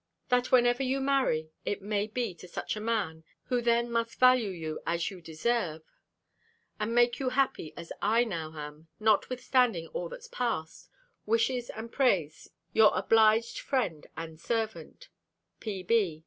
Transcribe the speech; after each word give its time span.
That 0.29 0.51
whenever 0.51 0.81
you 0.81 0.99
marry, 0.99 1.51
it 1.63 1.83
may 1.83 2.07
be 2.07 2.33
to 2.33 2.47
such 2.47 2.75
a 2.75 2.79
man, 2.81 3.23
who 3.49 3.61
then 3.61 3.91
must 3.91 4.17
value 4.19 4.49
you 4.49 4.79
as 4.83 5.11
you 5.11 5.21
deserve, 5.21 5.83
and 6.79 6.95
make 6.95 7.19
you 7.19 7.29
happy 7.29 7.71
as 7.77 7.93
I 8.01 8.23
now 8.23 8.57
am, 8.57 8.87
notwithstanding 8.99 9.89
all 9.89 10.09
that's 10.09 10.27
past, 10.27 10.89
wishes 11.27 11.69
and 11.69 11.91
prays 11.91 12.49
your 12.73 12.91
obliged 12.97 13.59
friend 13.59 14.07
and 14.17 14.39
servant, 14.39 15.09
P.B. 15.59 16.19